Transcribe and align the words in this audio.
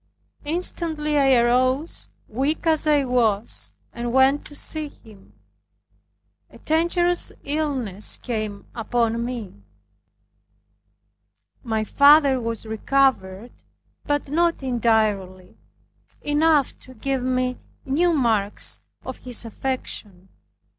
Instantly 0.45 1.15
I 1.19 1.35
arose, 1.35 2.09
weak 2.27 2.65
as 2.65 2.87
I 2.87 3.05
was, 3.05 3.71
and 3.93 4.11
went 4.11 4.43
to 4.47 4.55
see 4.55 4.87
him. 4.87 5.33
A 6.49 6.57
dangerous 6.57 7.31
illness 7.43 8.17
came 8.17 8.65
upon 8.73 9.23
me. 9.23 9.53
My 11.63 11.83
father 11.83 12.39
was 12.41 12.65
recovered, 12.65 13.51
but 14.05 14.27
not 14.27 14.63
entirely, 14.63 15.55
enough 16.23 16.79
to 16.79 16.95
give 16.95 17.21
me 17.21 17.59
new 17.85 18.11
marks 18.11 18.79
of 19.05 19.17
his 19.17 19.45
affection. 19.45 20.29